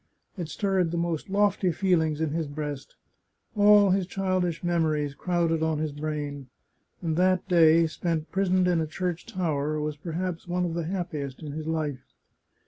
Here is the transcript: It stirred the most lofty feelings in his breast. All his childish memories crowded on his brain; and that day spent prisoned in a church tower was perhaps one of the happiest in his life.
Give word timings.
It 0.35 0.49
stirred 0.49 0.89
the 0.89 0.97
most 0.97 1.29
lofty 1.29 1.71
feelings 1.71 2.21
in 2.21 2.31
his 2.31 2.47
breast. 2.47 2.95
All 3.55 3.91
his 3.91 4.07
childish 4.07 4.63
memories 4.63 5.13
crowded 5.13 5.61
on 5.61 5.77
his 5.77 5.91
brain; 5.91 6.47
and 7.03 7.15
that 7.17 7.47
day 7.47 7.85
spent 7.85 8.31
prisoned 8.31 8.67
in 8.67 8.81
a 8.81 8.87
church 8.87 9.27
tower 9.27 9.79
was 9.79 9.97
perhaps 9.97 10.47
one 10.47 10.65
of 10.65 10.73
the 10.73 10.85
happiest 10.85 11.43
in 11.43 11.51
his 11.51 11.67
life. 11.67 12.01